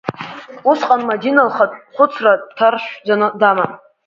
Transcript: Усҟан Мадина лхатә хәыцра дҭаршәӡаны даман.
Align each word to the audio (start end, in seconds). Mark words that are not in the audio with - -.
Усҟан 0.69 1.01
Мадина 1.09 1.41
лхатә 1.47 1.77
хәыцра 1.95 2.31
дҭаршәӡаны 2.49 3.27
даман. 3.39 3.71